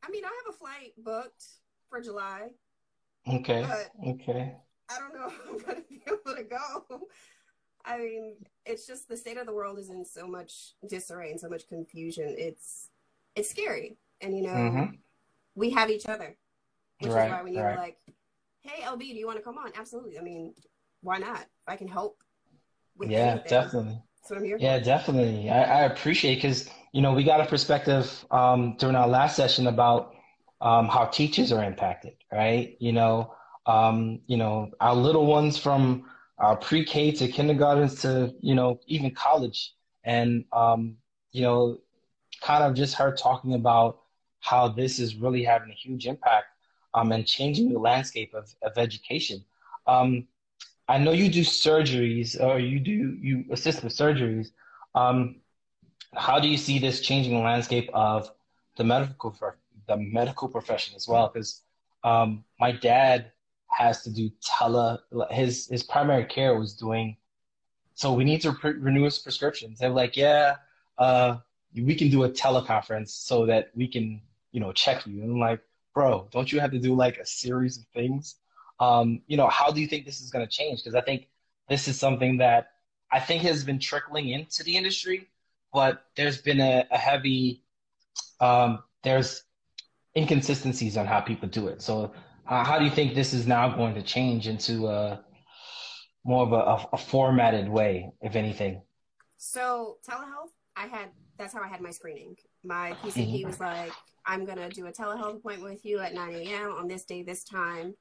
I, 0.08 0.10
mean, 0.10 0.24
I 0.24 0.28
have 0.46 0.54
a 0.54 0.58
flight 0.58 0.92
booked 0.96 1.44
for 1.90 2.00
July, 2.00 2.48
Okay, 3.26 3.62
but 3.62 3.92
okay. 4.06 4.56
I 4.90 4.98
don't 4.98 5.14
know 5.14 5.26
if 5.30 5.48
I'm 5.48 5.58
gonna 5.58 5.82
be 5.88 6.02
able 6.06 6.36
to 6.36 6.44
go. 6.44 7.08
I 7.84 7.98
mean, 7.98 8.36
it's 8.66 8.86
just 8.86 9.08
the 9.08 9.16
state 9.16 9.36
of 9.38 9.46
the 9.46 9.52
world 9.52 9.78
is 9.78 9.90
in 9.90 10.04
so 10.04 10.26
much 10.26 10.74
disarray 10.88 11.30
and 11.30 11.40
so 11.40 11.48
much 11.48 11.68
confusion. 11.68 12.34
It's 12.38 12.88
it's 13.36 13.50
scary, 13.50 13.96
and 14.20 14.36
you 14.36 14.42
know, 14.42 14.54
Mhm. 14.60 14.98
we 15.54 15.70
have 15.70 15.90
each 15.90 16.06
other, 16.06 16.36
which 17.00 17.12
Right, 17.12 17.24
is 17.24 17.28
why 17.28 17.42
when 17.42 17.54
you're 17.54 17.64
right. 17.64 17.76
like, 17.76 17.98
"Hey, 18.62 18.82
LB, 18.82 19.00
do 19.00 19.18
you 19.18 19.26
want 19.26 19.38
to 19.38 19.44
come 19.44 19.58
on?" 19.58 19.72
Absolutely. 19.76 20.18
I 20.18 20.22
mean, 20.22 20.54
why 21.02 21.18
not? 21.18 21.42
If 21.42 21.68
I 21.68 21.76
can 21.76 21.88
help 21.88 22.18
with 22.96 23.10
Yeah, 23.10 23.14
anything, 23.14 23.44
definitely. 23.48 24.02
That's 24.22 24.30
what 24.30 24.38
I'm 24.38 24.44
here 24.44 24.58
Yeah, 24.58 24.78
for. 24.78 24.84
definitely. 24.84 25.50
I, 25.50 25.82
I 25.82 25.84
appreciate 25.84 26.36
because 26.36 26.68
you 26.92 27.02
know 27.02 27.12
we 27.12 27.24
got 27.24 27.40
a 27.40 27.46
perspective 27.46 28.24
um, 28.30 28.76
during 28.78 28.96
our 28.96 29.08
last 29.08 29.36
session 29.36 29.66
about 29.66 30.14
um, 30.60 30.88
how 30.88 31.04
teachers 31.06 31.52
are 31.52 31.62
impacted, 31.62 32.14
right? 32.32 32.76
You 32.80 32.92
know, 32.92 33.34
um, 33.66 34.20
you 34.26 34.36
know 34.36 34.70
our 34.80 34.94
little 34.94 35.26
ones 35.26 35.58
from 35.58 36.04
our 36.38 36.56
pre-K 36.56 37.12
to 37.12 37.28
kindergartens 37.28 38.00
to 38.02 38.34
you 38.40 38.54
know 38.54 38.80
even 38.86 39.10
college, 39.12 39.74
and 40.04 40.44
um, 40.52 40.96
you 41.32 41.42
know, 41.42 41.78
kind 42.40 42.64
of 42.64 42.74
just 42.74 42.94
her 42.94 43.12
talking 43.14 43.54
about 43.54 44.00
how 44.40 44.68
this 44.68 44.98
is 44.98 45.16
really 45.16 45.42
having 45.42 45.70
a 45.70 45.74
huge 45.74 46.06
impact 46.06 46.46
um, 46.94 47.12
and 47.12 47.26
changing 47.26 47.72
the 47.72 47.78
landscape 47.78 48.32
of, 48.34 48.54
of 48.62 48.78
education. 48.78 49.44
Um, 49.86 50.26
I 50.88 50.98
know 50.98 51.12
you 51.12 51.28
do 51.28 51.42
surgeries 51.42 52.40
or 52.40 52.58
you 52.58 52.80
do 52.80 53.18
you 53.20 53.44
assist 53.50 53.84
with 53.84 53.92
surgeries. 53.94 54.48
Um, 54.94 55.36
how 56.14 56.38
do 56.38 56.48
you 56.48 56.56
see 56.56 56.78
this 56.78 57.00
changing 57.00 57.34
the 57.34 57.40
landscape 57.40 57.90
of 57.92 58.30
the 58.76 58.84
medical 58.84 59.36
the 59.86 59.96
medical 59.96 60.48
profession 60.48 60.94
as 60.96 61.08
well? 61.08 61.30
Because 61.32 61.62
um, 62.04 62.44
my 62.60 62.72
dad 62.72 63.32
has 63.66 64.02
to 64.02 64.10
do 64.10 64.30
tele 64.42 64.98
his 65.30 65.68
his 65.68 65.82
primary 65.82 66.24
care 66.24 66.58
was 66.58 66.74
doing. 66.74 67.16
So 67.94 68.12
we 68.12 68.24
need 68.24 68.40
to 68.42 68.52
pre- 68.52 68.72
renew 68.72 69.04
his 69.04 69.18
prescriptions. 69.18 69.80
They're 69.80 69.90
like, 69.90 70.16
yeah, 70.16 70.56
uh, 70.98 71.38
we 71.74 71.94
can 71.94 72.10
do 72.10 72.24
a 72.24 72.30
teleconference 72.30 73.10
so 73.10 73.44
that 73.46 73.70
we 73.74 73.88
can 73.88 74.20
you 74.52 74.60
know 74.60 74.72
check 74.72 75.06
you. 75.06 75.22
And 75.22 75.32
I'm 75.32 75.40
like, 75.40 75.60
bro, 75.94 76.28
don't 76.30 76.50
you 76.50 76.60
have 76.60 76.70
to 76.70 76.78
do 76.78 76.94
like 76.94 77.18
a 77.18 77.26
series 77.26 77.78
of 77.78 77.84
things? 77.94 78.36
Um, 78.80 79.20
you 79.26 79.36
know, 79.36 79.48
how 79.48 79.70
do 79.70 79.80
you 79.80 79.88
think 79.88 80.06
this 80.06 80.20
is 80.20 80.30
going 80.30 80.46
to 80.46 80.50
change? 80.50 80.82
Because 80.82 80.94
I 80.94 81.00
think 81.00 81.28
this 81.68 81.88
is 81.88 81.98
something 81.98 82.38
that 82.38 82.70
I 83.10 83.20
think 83.20 83.42
has 83.42 83.64
been 83.64 83.78
trickling 83.78 84.28
into 84.28 84.62
the 84.62 84.76
industry, 84.76 85.26
but 85.72 86.04
there's 86.16 86.40
been 86.40 86.60
a, 86.60 86.86
a 86.90 86.98
heavy, 86.98 87.62
um, 88.40 88.82
there's 89.02 89.42
inconsistencies 90.16 90.96
on 90.96 91.06
how 91.06 91.20
people 91.20 91.48
do 91.48 91.68
it. 91.68 91.82
So, 91.82 92.12
uh, 92.46 92.64
how 92.64 92.78
do 92.78 92.84
you 92.84 92.90
think 92.90 93.14
this 93.14 93.34
is 93.34 93.46
now 93.46 93.68
going 93.68 93.94
to 93.94 94.02
change 94.02 94.48
into 94.48 94.88
a 94.88 95.22
more 96.24 96.44
of 96.44 96.52
a, 96.52 96.56
a, 96.56 96.88
a 96.94 96.96
formatted 96.96 97.68
way, 97.68 98.10
if 98.22 98.36
anything? 98.36 98.82
So 99.36 99.98
telehealth, 100.08 100.50
I 100.76 100.86
had 100.86 101.10
that's 101.38 101.54
how 101.54 101.62
I 101.62 101.68
had 101.68 101.80
my 101.80 101.90
screening. 101.90 102.34
My 102.64 102.94
PCP 103.04 103.44
was 103.44 103.60
like, 103.60 103.92
"I'm 104.26 104.44
gonna 104.44 104.68
do 104.68 104.86
a 104.86 104.92
telehealth 104.92 105.36
appointment 105.36 105.72
with 105.72 105.84
you 105.84 106.00
at 106.00 106.14
9 106.14 106.34
a.m. 106.34 106.72
on 106.72 106.88
this 106.88 107.04
day, 107.04 107.22
this 107.22 107.44
time." 107.44 107.94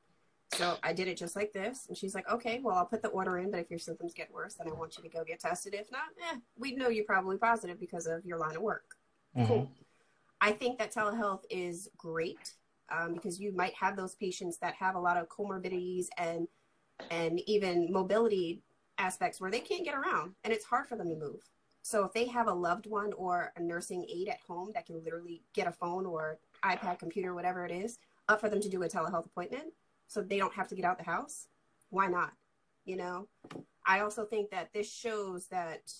So 0.54 0.78
I 0.82 0.94
did 0.94 1.08
it 1.08 1.18
just 1.18 1.36
like 1.36 1.52
this, 1.52 1.86
and 1.88 1.98
she's 1.98 2.16
like, 2.16 2.30
"Okay, 2.30 2.62
well, 2.64 2.76
I'll 2.76 2.86
put 2.86 3.02
the 3.02 3.10
order 3.10 3.38
in, 3.38 3.52
but 3.52 3.60
if 3.60 3.70
your 3.70 3.80
symptoms 3.80 4.14
get 4.14 4.32
worse, 4.32 4.56
then 4.56 4.68
I 4.68 4.74
want 4.74 4.98
you 4.98 5.04
to 5.04 5.10
go 5.10 5.24
get 5.24 5.40
tested. 5.40 5.74
If 5.74 5.92
not, 5.92 6.04
eh, 6.32 6.38
we 6.58 6.74
know 6.74 6.88
you're 6.88 7.06
probably 7.06 7.38
positive 7.38 7.80
because 7.80 8.08
of 8.08 8.26
your 8.26 8.38
line 8.38 8.56
of 8.56 8.62
work." 8.62 8.96
Cool. 9.46 9.70
I 10.42 10.52
think 10.52 10.80
that 10.80 10.94
telehealth 10.94 11.44
is 11.50 11.90
great 11.98 12.54
um, 12.90 13.14
because 13.14 13.40
you 13.40 13.52
might 13.54 13.74
have 13.74 13.96
those 13.96 14.16
patients 14.16 14.58
that 14.60 14.74
have 14.76 14.96
a 14.96 15.00
lot 15.00 15.18
of 15.18 15.28
comorbidities 15.30 16.08
and 16.18 16.48
and 17.12 17.40
even 17.42 17.92
mobility 17.92 18.62
aspects 18.98 19.40
where 19.40 19.52
they 19.52 19.60
can't 19.60 19.86
get 19.86 19.94
around 19.94 20.34
and 20.44 20.52
it's 20.52 20.66
hard 20.66 20.88
for 20.88 20.96
them 20.96 21.10
to 21.10 21.16
move. 21.16 21.42
So 21.84 22.04
if 22.04 22.12
they 22.12 22.26
have 22.28 22.48
a 22.48 22.54
loved 22.54 22.88
one 22.88 23.14
or 23.14 23.54
a 23.56 23.62
nursing 23.62 24.06
aide 24.10 24.30
at 24.30 24.40
home 24.48 24.72
that 24.74 24.86
can 24.88 25.02
literally 25.04 25.44
get 25.54 25.68
a 25.68 25.72
phone 25.72 26.06
or 26.06 26.40
iPad, 26.66 27.00
computer, 27.00 27.34
whatever 27.34 27.66
it 27.66 27.72
is, 27.72 28.00
up 28.28 28.42
for 28.42 28.50
them 28.50 28.60
to 28.60 28.68
do 28.68 28.84
a 28.84 28.90
telehealth 28.90 29.26
appointment, 29.26 29.72
so 30.08 30.22
they 30.22 30.38
don't 30.38 30.54
have 30.54 30.68
to 30.70 30.76
get 30.76 30.86
out 30.86 30.98
the 30.98 31.04
house, 31.04 31.48
why 31.90 32.08
not? 32.08 32.32
You 32.86 32.98
know, 32.98 33.28
I 33.86 34.00
also 34.00 34.26
think 34.26 34.50
that 34.52 34.72
this 34.74 34.92
shows 34.92 35.48
that 35.48 35.92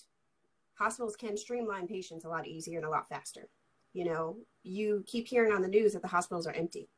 hospitals 0.74 1.16
can 1.16 1.36
streamline 1.36 1.86
patients 1.86 2.24
a 2.24 2.28
lot 2.28 2.46
easier 2.46 2.78
and 2.78 2.86
a 2.86 2.90
lot 2.90 3.08
faster. 3.08 3.48
You 3.92 4.04
know, 4.04 4.36
you 4.62 5.04
keep 5.06 5.26
hearing 5.26 5.52
on 5.52 5.62
the 5.62 5.68
news 5.68 5.92
that 5.92 6.02
the 6.02 6.08
hospitals 6.08 6.46
are 6.46 6.52
empty. 6.52 6.88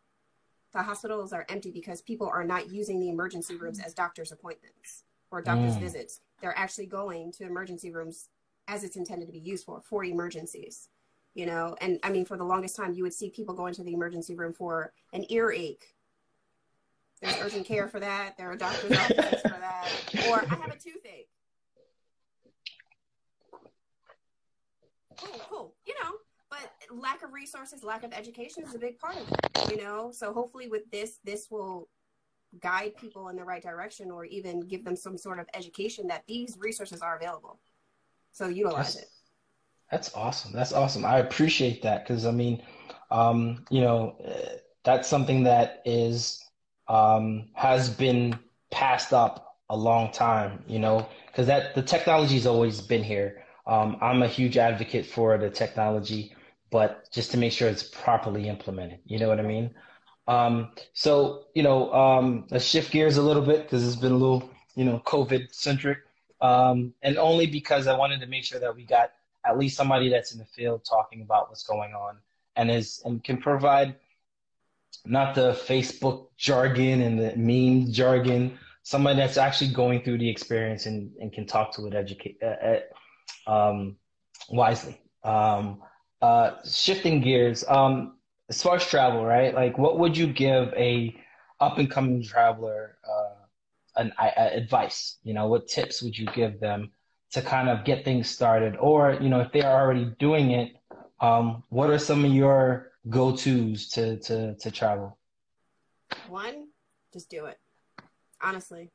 The 0.73 0.83
hospitals 0.83 1.33
are 1.33 1.47
empty 1.49 1.71
because 1.73 2.03
people 2.03 2.29
are 2.29 2.45
not 2.45 2.71
using 2.71 3.01
the 3.01 3.09
emergency 3.09 3.57
rooms 3.57 3.81
as 3.81 3.95
doctor's 3.95 4.33
appointments 4.33 5.05
or 5.31 5.43
doctor's 5.43 5.77
Mm. 5.77 5.81
visits. 5.81 6.21
They're 6.41 6.57
actually 6.57 6.87
going 6.87 7.33
to 7.33 7.45
emergency 7.45 7.91
rooms 7.91 8.29
as 8.69 8.85
it's 8.85 8.97
intended 8.97 9.27
to 9.27 9.33
be 9.33 9.39
used 9.41 9.65
for, 9.65 9.81
for 9.81 10.05
emergencies. 10.05 10.89
You 11.35 11.47
know, 11.47 11.77
and 11.81 11.99
I 12.03 12.11
mean, 12.11 12.25
for 12.25 12.37
the 12.37 12.45
longest 12.45 12.77
time, 12.77 12.93
you 12.95 13.05
would 13.05 13.15
see 13.15 13.31
people 13.31 13.55
go 13.55 13.67
into 13.67 13.83
the 13.85 13.95
emergency 13.95 14.35
room 14.35 14.53
for 14.53 14.93
an 15.13 15.25
earache. 15.31 15.95
There's 17.21 17.37
urgent 17.41 17.67
care 17.67 17.87
for 17.89 18.01
that. 18.01 18.37
There 18.39 18.51
are 18.51 18.57
doctor's 18.57 18.93
offices 18.93 19.43
for 19.43 19.49
that. 19.49 19.91
Or 20.29 20.43
I 20.43 20.55
have 20.55 20.73
a 20.73 20.79
toothache. 20.79 21.29
Cool, 25.19 25.41
cool. 25.51 25.75
You 25.87 25.95
know, 26.03 26.13
but 26.49 26.71
lack 26.91 27.23
of 27.23 27.33
resources, 27.33 27.85
lack 27.85 28.05
of 28.05 28.13
education 28.15 28.65
is 28.65 28.75
a 28.75 28.79
big 28.79 28.99
part 28.99 29.17
of 29.17 29.31
it. 29.31 29.71
You 29.71 29.85
know, 29.85 30.11
so 30.13 30.33
hopefully 30.33 30.69
with 30.69 30.91
this, 30.91 31.19
this 31.25 31.49
will 31.51 31.89
guide 32.61 32.97
people 32.97 33.29
in 33.29 33.37
the 33.37 33.45
right 33.45 33.63
direction, 33.63 34.11
or 34.11 34.25
even 34.25 34.61
give 34.61 34.85
them 34.85 34.97
some 34.97 35.17
sort 35.17 35.39
of 35.39 35.47
education 35.55 36.07
that 36.09 36.25
these 36.27 36.57
resources 36.59 37.01
are 37.01 37.17
available. 37.17 37.61
So 38.33 38.49
utilize 38.49 38.95
That's, 38.95 38.97
it. 38.97 39.09
that's 39.91 40.15
awesome. 40.15 40.53
That's 40.53 40.73
awesome. 40.73 41.05
I 41.05 41.19
appreciate 41.19 41.83
that 41.83 42.07
because 42.07 42.25
I 42.27 42.31
mean, 42.31 42.63
um, 43.11 43.65
you 43.71 43.83
know, 43.83 44.17
uh, 44.27 44.57
that's 44.85 45.09
something 45.09 45.45
that 45.45 45.83
is 45.85 46.43
um, 46.91 47.49
has 47.55 47.89
been 47.89 48.37
passed 48.73 49.13
up 49.13 49.57
a 49.71 49.77
long 49.77 50.11
time, 50.11 50.65
you 50.67 50.81
know, 50.81 51.09
because 51.29 51.47
that 51.47 51.75
the 51.77 51.83
technology's 51.83 52.47
always 52.47 52.81
been 52.81 53.05
here. 53.05 53.45
Um, 53.67 53.97
I'm 54.01 54.23
a 54.23 54.29
huge 54.29 54.57
advocate 54.57 55.07
for 55.07 55.39
the 55.39 55.49
technology, 55.49 56.35
but 56.71 57.09
just 57.13 57.31
to 57.31 57.39
make 57.39 57.53
sure 57.53 57.69
it's 57.69 57.85
properly 57.85 58.49
implemented. 58.49 58.99
You 59.05 59.21
know 59.21 59.29
what 59.29 59.39
I 59.39 59.45
mean? 59.45 59.71
Um, 60.27 60.73
so, 60.93 61.45
you 61.55 61.63
know, 61.63 61.93
um, 61.93 62.47
let's 62.51 62.65
shift 62.65 62.91
gears 62.91 63.17
a 63.17 63.23
little 63.23 63.43
bit 63.43 63.63
because 63.63 63.87
it's 63.87 63.97
been 63.97 64.13
a 64.13 64.17
little, 64.17 64.51
you 64.75 64.85
know, 64.85 65.01
COVID 65.07 65.55
centric. 65.55 65.99
Um, 66.41 66.93
and 67.03 67.17
only 67.19 67.47
because 67.47 67.87
I 67.87 67.97
wanted 67.97 68.21
to 68.21 68.27
make 68.27 68.45
sure 68.45 68.59
that 68.59 68.75
we 68.75 68.85
got 68.85 69.13
at 69.47 69.57
least 69.57 69.77
somebody 69.77 70.09
that's 70.09 70.33
in 70.33 70.39
the 70.39 70.45
field 70.45 70.85
talking 70.85 71.23
about 71.23 71.51
what's 71.51 71.63
going 71.63 71.95
on 71.95 72.17
and 72.57 72.69
is 72.69 73.01
and 73.05 73.23
can 73.23 73.37
provide 73.37 73.95
not 75.05 75.35
the 75.35 75.53
Facebook 75.53 76.29
jargon 76.37 77.03
and 77.03 77.19
the 77.19 77.35
meme 77.37 77.93
jargon, 77.93 78.59
somebody 78.83 79.17
that's 79.17 79.37
actually 79.37 79.73
going 79.73 80.03
through 80.03 80.19
the 80.19 80.29
experience 80.29 80.87
and, 80.87 81.13
and 81.21 81.33
can 81.33 81.47
talk 81.47 81.75
to 81.75 81.87
it 81.87 81.95
educate 81.95 82.39
uh, 82.43 82.79
uh, 83.47 83.71
um, 83.71 83.97
wisely. 84.51 85.01
Um, 85.23 85.83
uh, 86.23 86.57
shifting 86.69 87.21
gears, 87.21 87.65
um, 87.69 88.19
as 88.49 88.63
far 88.63 88.77
as 88.77 88.87
travel, 88.87 89.25
right? 89.25 89.55
Like, 89.55 89.79
what 89.79 89.99
would 89.99 90.17
you 90.17 90.27
give 90.27 90.73
a 90.75 91.17
up 91.61 91.79
and 91.79 91.91
coming 91.91 92.23
traveler 92.23 92.97
uh, 93.09 93.45
an 93.97 94.13
advice? 94.19 95.19
You 95.23 95.35
know, 95.35 95.49
what 95.49 95.69
tips 95.69 96.03
would 96.03 96.17
you 96.17 96.27
give 96.35 96.61
them 96.61 96.91
to 97.33 97.43
kind 97.43 97.69
of 97.69 97.85
get 97.85 98.05
things 98.05 98.29
started, 98.29 98.77
or 98.77 99.19
you 99.21 99.29
know, 99.29 99.41
if 99.41 99.53
they 99.53 99.63
are 99.63 99.83
already 99.83 100.13
doing 100.19 100.51
it, 100.51 100.73
um, 101.21 101.63
what 101.69 101.91
are 101.91 101.99
some 101.99 102.25
of 102.25 102.33
your 102.33 102.90
go-tos 103.09 103.89
to 103.89 104.19
to 104.19 104.55
to 104.57 104.71
travel? 104.71 105.19
One, 106.29 106.69
just 107.13 107.31
do 107.31 107.47
it. 107.47 107.59
Honestly, 108.43 108.91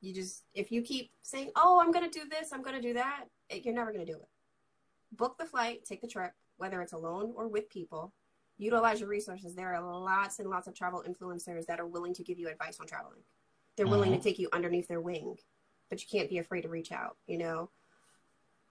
you 0.00 0.14
just 0.14 0.44
if 0.54 0.70
you 0.72 0.82
keep 0.82 1.10
saying, 1.22 1.50
"Oh, 1.56 1.80
I'm 1.80 1.92
going 1.92 2.08
to 2.08 2.18
do 2.18 2.28
this, 2.28 2.52
I'm 2.52 2.62
going 2.62 2.76
to 2.76 2.82
do 2.82 2.94
that," 2.94 3.24
it, 3.48 3.64
you're 3.64 3.74
never 3.74 3.92
going 3.92 4.04
to 4.04 4.12
do 4.12 4.18
it. 4.18 4.28
Book 5.12 5.36
the 5.38 5.46
flight, 5.46 5.84
take 5.84 6.00
the 6.00 6.08
trip, 6.08 6.32
whether 6.56 6.82
it's 6.82 6.92
alone 6.92 7.32
or 7.36 7.48
with 7.48 7.68
people. 7.70 8.12
Utilize 8.58 9.00
your 9.00 9.08
resources. 9.08 9.54
There 9.54 9.72
are 9.72 9.80
lots 9.80 10.40
and 10.40 10.50
lots 10.50 10.66
of 10.66 10.74
travel 10.74 11.04
influencers 11.08 11.66
that 11.66 11.78
are 11.78 11.86
willing 11.86 12.12
to 12.14 12.24
give 12.24 12.38
you 12.38 12.48
advice 12.48 12.80
on 12.80 12.86
traveling. 12.86 13.22
They're 13.76 13.86
willing 13.86 14.10
to 14.10 14.18
Mhm. 14.18 14.22
take 14.22 14.38
you 14.40 14.48
underneath 14.52 14.88
their 14.88 15.00
wing, 15.00 15.38
but 15.88 16.02
you 16.02 16.08
can't 16.08 16.28
be 16.28 16.38
afraid 16.38 16.62
to 16.62 16.68
reach 16.68 16.90
out. 16.90 17.16
You 17.26 17.38
know, 17.38 17.70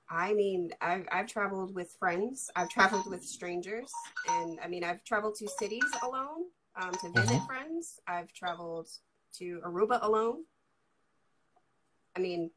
I 0.10 0.34
mean, 0.34 0.72
I've, 0.82 1.06
I've 1.12 1.28
traveled 1.28 1.76
with 1.76 1.96
friends, 2.00 2.50
I've 2.56 2.70
traveled 2.70 3.08
with 3.10 3.26
strangers, 3.26 3.92
and 4.30 4.58
I 4.64 4.68
mean, 4.68 4.84
I've 4.84 5.04
traveled 5.04 5.36
to 5.36 5.48
cities 5.50 5.92
alone 6.02 6.46
um, 6.76 6.92
to 6.92 7.10
visit 7.10 7.38
Mhm. 7.42 7.46
friends. 7.46 8.00
I've 8.08 8.32
traveled 8.34 8.88
to 9.34 9.62
Aruba 9.66 10.00
alone. 10.02 10.46
I 12.16 12.20
mean, 12.20 12.52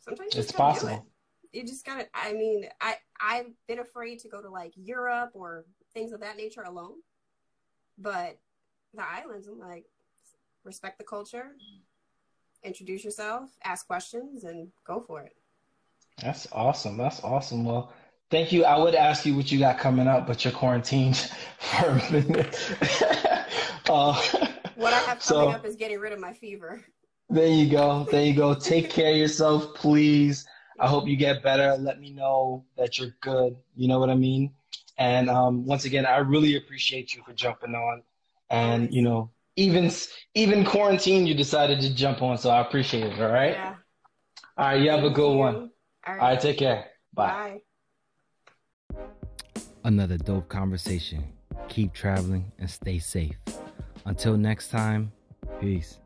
sometimes 0.00 0.34
you 0.34 0.40
It's 0.40 0.50
do 0.50 0.56
it. 0.56 0.58
possible. 0.58 1.06
You 1.52 1.64
just 1.64 1.84
gotta. 1.84 2.08
I 2.14 2.32
mean, 2.32 2.68
I 2.80 2.96
I've 3.20 3.52
been 3.66 3.78
afraid 3.80 4.18
to 4.20 4.28
go 4.28 4.40
to 4.42 4.48
like 4.48 4.72
Europe 4.76 5.30
or 5.34 5.66
things 5.94 6.12
of 6.12 6.20
that 6.20 6.36
nature 6.36 6.62
alone, 6.62 7.02
but 7.98 8.38
the 8.94 9.02
islands, 9.08 9.46
I'm 9.46 9.58
like, 9.58 9.86
respect 10.64 10.98
the 10.98 11.04
culture, 11.04 11.56
introduce 12.62 13.04
yourself, 13.04 13.50
ask 13.64 13.86
questions, 13.86 14.44
and 14.44 14.72
go 14.84 15.00
for 15.00 15.22
it. 15.22 15.36
That's 16.22 16.46
awesome. 16.52 16.96
That's 16.96 17.22
awesome. 17.24 17.64
Well, 17.64 17.92
thank 18.30 18.52
you. 18.52 18.64
I 18.64 18.78
would 18.78 18.94
ask 18.94 19.24
you 19.26 19.34
what 19.36 19.50
you 19.50 19.58
got 19.58 19.78
coming 19.78 20.06
up, 20.06 20.26
but 20.26 20.44
you're 20.44 20.52
quarantined 20.52 21.16
for 21.58 21.86
a 21.90 22.12
minute. 22.12 22.56
uh, 23.88 24.14
What 24.76 24.92
I 24.92 24.98
have 24.98 25.20
coming 25.20 25.20
So- 25.20 25.48
up 25.48 25.64
is 25.64 25.76
getting 25.76 25.98
rid 25.98 26.12
of 26.12 26.18
my 26.20 26.32
fever. 26.32 26.84
there 27.28 27.46
you 27.48 27.70
go. 27.70 28.04
There 28.10 28.24
you 28.24 28.34
go. 28.34 28.54
Take 28.54 28.90
care 28.90 29.12
of 29.12 29.16
yourself, 29.16 29.74
please. 29.74 30.46
I 30.78 30.88
hope 30.88 31.06
you 31.06 31.16
get 31.16 31.42
better. 31.42 31.76
Let 31.78 32.00
me 32.00 32.10
know 32.10 32.64
that 32.78 32.98
you're 32.98 33.14
good. 33.20 33.56
You 33.76 33.88
know 33.88 33.98
what 33.98 34.08
I 34.10 34.14
mean? 34.14 34.52
And 34.96 35.28
um, 35.28 35.64
once 35.66 35.84
again, 35.84 36.06
I 36.06 36.18
really 36.18 36.56
appreciate 36.56 37.14
you 37.14 37.22
for 37.22 37.32
jumping 37.34 37.74
on. 37.74 38.02
And 38.48 38.92
you 38.92 39.02
know, 39.02 39.30
even 39.56 39.90
even 40.34 40.64
quarantine, 40.64 41.26
you 41.26 41.34
decided 41.34 41.80
to 41.82 41.94
jump 41.94 42.22
on, 42.22 42.36
so 42.38 42.50
I 42.50 42.60
appreciate 42.62 43.04
it. 43.12 43.20
All 43.20 43.30
right. 43.30 43.52
Yeah. 43.52 43.74
All 44.56 44.64
right. 44.66 44.80
You 44.80 44.90
have 44.90 45.04
a 45.04 45.10
good 45.10 45.34
one. 45.36 45.69
All 46.06 46.14
All 46.14 46.20
right. 46.20 46.32
right. 46.32 46.40
Take 46.40 46.58
care. 46.58 46.86
Bye. 47.14 47.60
Bye. 48.88 48.96
Another 49.84 50.16
dope 50.18 50.48
conversation. 50.48 51.24
Keep 51.68 51.92
traveling 51.92 52.52
and 52.58 52.70
stay 52.70 52.98
safe. 52.98 53.36
Until 54.04 54.36
next 54.36 54.70
time, 54.70 55.12
peace. 55.60 55.98